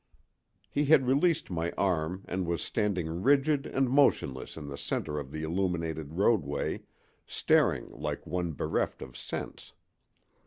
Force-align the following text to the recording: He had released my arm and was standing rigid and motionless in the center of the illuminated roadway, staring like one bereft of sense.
He 0.71 0.85
had 0.85 1.05
released 1.05 1.51
my 1.51 1.71
arm 1.73 2.25
and 2.27 2.47
was 2.47 2.63
standing 2.63 3.21
rigid 3.21 3.67
and 3.67 3.87
motionless 3.87 4.57
in 4.57 4.67
the 4.67 4.75
center 4.75 5.19
of 5.19 5.29
the 5.31 5.43
illuminated 5.43 6.13
roadway, 6.17 6.81
staring 7.27 7.87
like 7.91 8.25
one 8.25 8.53
bereft 8.53 9.03
of 9.03 9.15
sense. 9.15 9.73